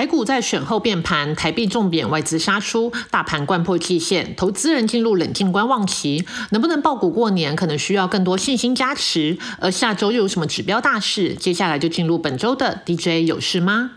[0.00, 6.24] 台股在选后变盘，台币重贬，外资杀出，大盘贯破季线，投资人进入冷静观望期。
[6.52, 9.36] 能不能爆股过年，可能需要更多信心加持。
[9.58, 11.34] 而下周又有什么指标大事？
[11.34, 13.90] 接下来就进入本周的 DJ 有事吗？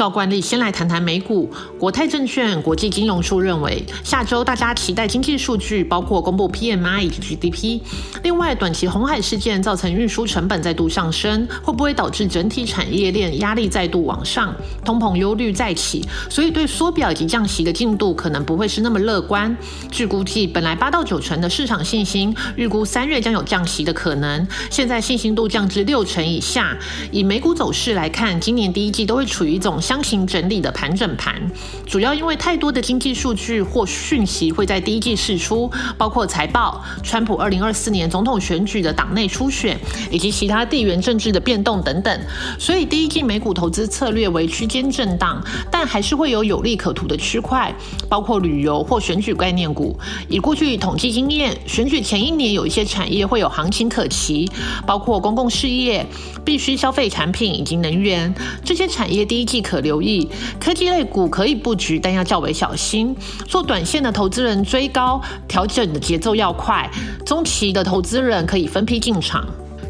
[0.00, 1.50] 照惯例，先来谈谈美股。
[1.78, 7.82] 国泰证券国际金融处认为，下周大家期待经济数据，包括公布 PMI 以及 GDP。
[8.22, 14.56] 另外，短期红海事件造成运输成本再度上升，会不会导致整体产业链压力再度往上？
[14.86, 19.54] 通膨忧虑再起，所以对缩表以及降息的进度可能不会是那么乐观。
[19.90, 26.74] 据估计，本来八到九成的市场信心，预估三月将有降息的可能，现在信心度降至六成以下。
[27.12, 29.78] 以美股走势来看，今年第一季都会处于一种。
[29.90, 31.34] 箱型整理的盘整盘，
[31.84, 35.68] 主要因为太多的经济数据或讯息会在第一季释出，
[35.98, 39.76] 包括财报、川普二零二四年总统选举的党内初选，
[40.08, 42.20] 以及其他地缘政治的变动等等。
[42.56, 47.74] 所以第一季美股投资策略为区间震荡，但还是会有有利可图的区块，
[48.08, 49.98] 包括旅游或选举概念股。
[50.28, 54.48] 以过去统计经验，选举前一年有一些产业会有行情可期，
[54.86, 56.06] 包括公共事业、
[56.44, 58.32] 必须消费产品以及能源
[58.64, 59.79] 这些产业，第一季可。
[59.80, 60.28] 留意
[60.58, 63.16] 科技类股可以布局，但要较为小心。
[63.46, 66.90] 做短线的投资人追高调整的节奏要快，
[67.24, 69.44] 中期的投资人可以分批进场。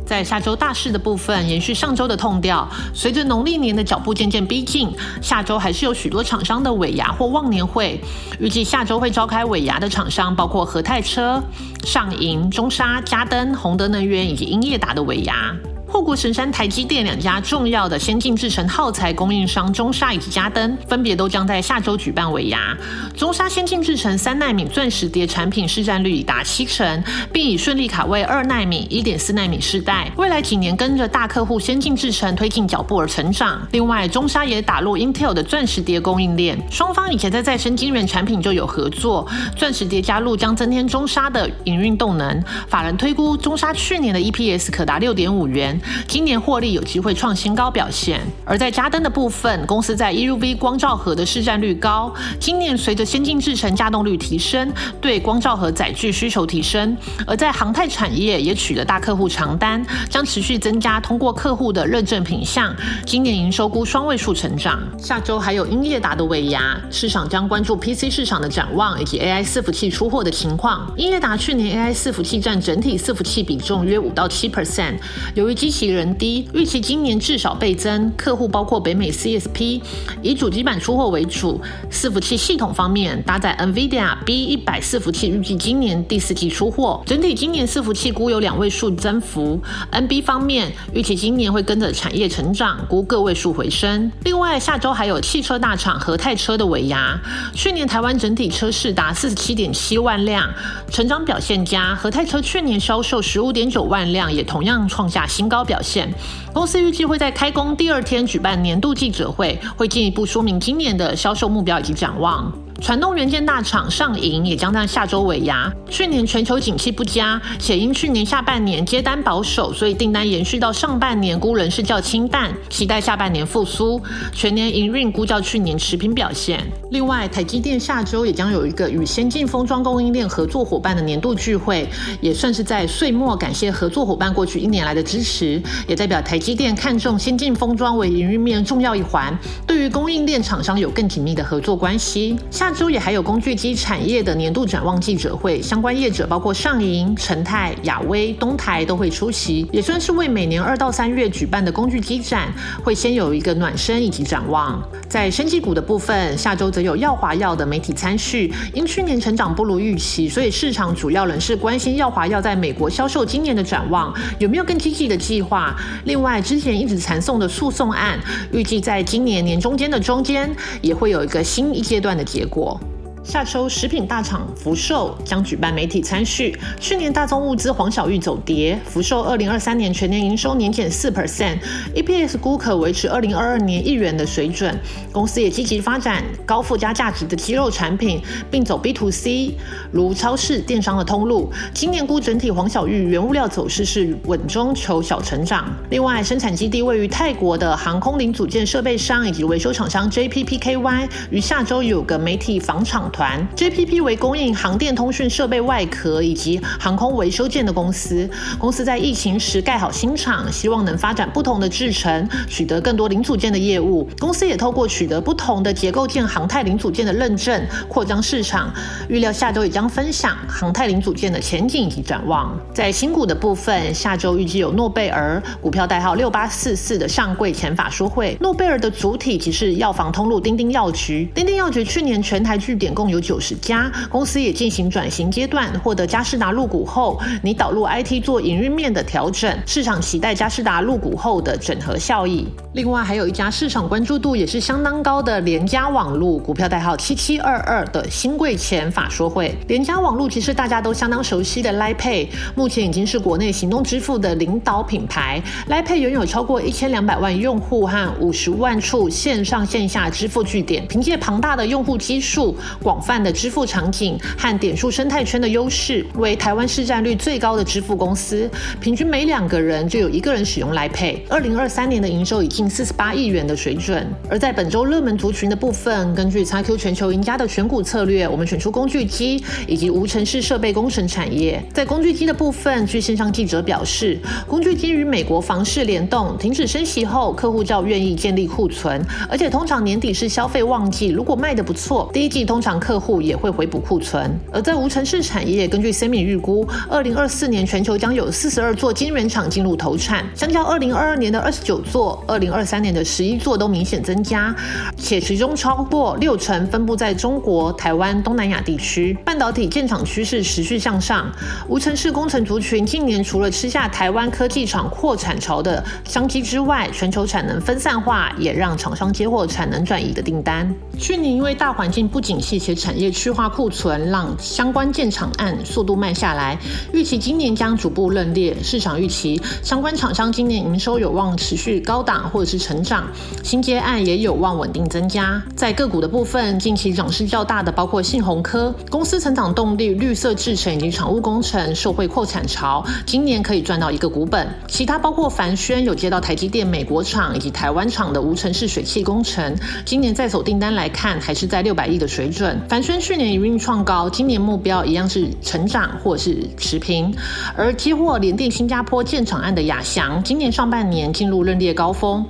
[0.06, 4.90] 在下周大事的部分，延续上周的痛调，随着农历年的脚步渐渐逼近，
[5.22, 8.00] 下周还是有许多厂商的尾牙或忘年会。
[8.40, 11.40] 预计下周会召开尾牙的厂商包括和泰车、
[11.84, 15.54] 上银、中沙、嘉登、宏德能源以及英业达的尾牙。
[15.90, 22.76] 护国神山台积电两家重要的先进制程耗材供应商中沙以及嘉登，分别都将在下周举办尾牙。
[23.16, 27.02] 中沙先进制程三纳米钻石碟产品市占率已达七成，
[27.32, 33.60] 并已顺利卡位二纳米、一点四纳米世代，未来几年跟着大客户先进制程推进脚步而成长。
[33.72, 42.40] 另外，中沙也打入 Intel 的钻石碟供应链，双方以前在再生晶圆产品就有合作，钻石碟加入将增添中沙的营运动能。
[42.68, 45.78] 法人推估中沙去年的 EPS 可达六点五元。
[46.06, 52.12] 今年获利有机会创新高表现，而在加灯的部分，公司在 EUV 光照盒的市占率高。
[52.38, 56.96] 今年随着先进制程稼动率提升，对光照盒载具需求提升，
[57.26, 62.74] 而在航太产业也取得大客户长单，将持续增加通过客户的认证品项。
[63.06, 64.80] 今年营收估双位数成长。
[64.98, 70.92] 下周还有英业达的尾牙，市场将关注 PC 市场的展望以及 AI 伺服器出货的情况。
[70.96, 74.96] 英业达去年 AI 伺服器占整体伺服器比重约五到七 percent，
[75.34, 78.12] 由于基其人低，预期今年至少倍增。
[78.16, 79.80] 客户包括北美 CSP，
[80.22, 81.60] 以主机板出货为主。
[81.90, 87.02] 伺服器系统方面，搭载 NVIDIA B 一百伺服器，预计今年第四季出货。
[87.06, 89.60] 整体今年伺服器估有两位数增幅。
[89.92, 94.10] NB 方面，预期今年会跟着产业成长，估个位数回升。
[94.24, 97.18] 另外，下周还有汽车大厂和泰车的尾牙。
[97.54, 100.48] 去年台湾整体车市达四十七点七万辆，
[100.90, 101.94] 成长表现佳。
[101.94, 105.59] 和泰车去年销售十五点九万辆，也同样创下新高。
[105.64, 106.12] 表现，
[106.52, 112.52] 公司预计会在开工第二天举办年度记者会，会进一步说明今年的销售目标以及展望。
[112.80, 115.70] 传动元件大厂上银也将在下周尾牙。
[115.90, 124.00] 去年全球景气不佳，且因去年下半年接单保守，所以订单延续到上半年，估仍是较清淡，期待下半年复苏。
[124.32, 126.58] 全年营运估较去年持平表现。
[126.90, 131.86] 另外，台积电下周也将有一个与先进封装供应链合作伙伴的年度聚会，
[132.22, 139.36] 也算是在岁末感谢合作伙伴过去一年来的支持，也代表台积电看重先进封装为营运面重要一环，
[139.66, 142.38] 对于供应链厂商有更紧密的合作关系。
[142.50, 142.69] 下。
[142.70, 152.48] 下周也还有工具机产业的年度展望记者会，相关业者包括上银、成泰、亚威、东台都会出席，也算是为每年二到三月举办的工具机展，
[152.84, 154.80] 会先有一个暖身以及展望。
[155.08, 165.74] 在生技股的部分，下周则有药华药的媒体参叙，因去年成长不如预期，所以市场主要人士关心药华药在美国销售今年的展望有没有更积极的计划。
[166.04, 168.16] 另外，之前一直缠送的诉讼案，
[168.52, 170.48] 预计在今年年中间的中间
[170.80, 172.59] 也会有一个新一阶段的结果。
[172.60, 172.89] 过。
[173.22, 176.58] 下周食品大厂福寿将举办媒体参叙。
[176.80, 184.74] 去年大宗物资黄小玉走跌，福寿二零二三年全年营收年减四 percent，EPS 估可维持二零二二年一元的水准。
[185.12, 189.54] 公司也积极发展高附加价值的鸡肉产品，并走 B to C，
[189.92, 191.52] 如超市、电商的通路。
[191.74, 195.70] 今年估整体黄小玉原物料走势是稳中求小成长。
[195.90, 203.09] 另外，生产基地位于泰国的航空零组件设备商以及维修厂商 JPPKY 于下周有个媒体房厂。
[203.10, 203.46] 团。
[203.56, 208.28] JPP 为供应航电通讯设备外壳以及航空维修件的公司。
[208.58, 214.08] 公司在疫情时盖好新厂，希望能发展不同的制程，取得更多零组件的业务。
[214.18, 218.72] 公司也透过取得不同的结构件航太零组件的认证，扩张市场。
[219.08, 222.56] 预料下周也将分享航太零组件的前景及展望。
[222.72, 228.36] 在新股的部分，下周预计有诺贝尔股票代号六八四四的上柜前法说会。
[228.40, 231.28] 诺贝尔的主体即是药房通路丁丁药局。
[231.34, 239.50] 丁丁药局去年全台据点共有九十家，公司也进行转型阶段，获得嘉士达入股后，拟导入 IT 做营运面的调整。
[239.64, 242.46] 市场期待嘉士达入股后的整合效益。
[242.74, 249.56] 另外还有一家市场关注度也是相当高的联家网络股票代号七七二二的新贵前法说会。
[249.66, 255.42] 联家网络其实大家都相当熟悉的 LiPay，目前已经是国内行动支付的领导品牌。
[255.70, 262.54] LiPay 拥有超过一千两百万用户和五十万处线上线下支付据点，凭借庞大的用户基数、
[262.90, 268.50] 广泛的支付场景和点数生态圈的优势，为台湾市占率最高的支付公司。
[268.80, 271.24] 平均每两个人就有一个人使用来配。
[271.28, 274.04] 二零二三年的营收已近四十八亿元的水准。
[274.28, 281.62] 而在本周热门族群的部分，根据 XQ 全球赢家的选股策略，我们选出工具机以及无尘室设备工程产业。
[281.72, 294.34] 在工具机的部分，据线上记者表示，工具机与美国房市联动，停止升息后，客户较愿意建立库存，而且通常年底是消费旺季，如果卖得不错，第一季通常客户也会回补库存。
[294.50, 304.54] 而在无尘室产业，根据 Semi 预估，二零二四年全球将有四十二座晶圆厂进入投产，相较二零二二年的二十九座，二零二三年的十一座都明显增加，
[304.96, 309.16] 且其中超过六成分布在中国、台湾、东南亚地区。
[309.24, 311.30] 半导体建厂趋势持续向上，
[311.68, 320.72] 无尘室工程族群近年除了吃下台湾科技厂扩产潮的商机之外，全球产能分散化也让厂商接获产能转移的订单。
[320.98, 326.58] 去年因为大环境不景气产业去化库存，让相关建厂案速度慢下来，
[326.92, 328.56] 预期今年将逐步认列。
[328.62, 333.06] 市场预期相关厂商今年营收有望持续高档或者是成长，
[333.42, 335.42] 新接案也有望稳定增加。
[335.56, 344.46] 在个股的部分，近期涨势较大的包括信鸿科，公司成长动力绿色制成以及厂务工程受惠扩产潮，今年可以赚到一个股本。
[344.68, 352.59] 其他包括凡轩有接到台积电美国厂以及台湾厂的无尘室水汽工程，今年在手订单来看还是在六百亿的水准。
[352.68, 357.12] 凡轩去年营运创高，今年目标一样是成长或是持平。
[357.56, 362.24] 而接获联电新加坡建厂案的亚翔，今年上半年进入认列高峰。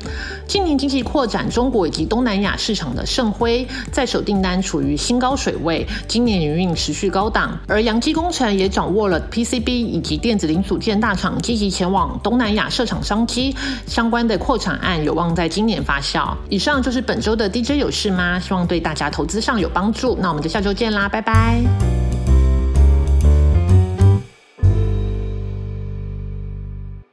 [0.46, 7.58] 今年经济扩展中国以及东南亚市场的盛辉，在手订单处于新高水位，今年营运持续高档。
[7.68, 13.54] 而阳基工程也掌握了 PCB 以及电子零组件大厂积极前往东南亚设厂商机，
[13.86, 16.34] 相关的扩产案有望在今年发酵。
[16.48, 18.40] 以上就是本周的 DJ 有事吗？
[18.40, 20.16] 希望对大家投资上有帮助。
[20.20, 21.99] 那我们就下周见啦，拜拜。